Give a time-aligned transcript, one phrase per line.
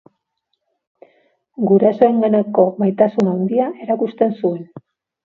[1.71, 4.65] Gurasoenganako maitasun handia erakusten zuen.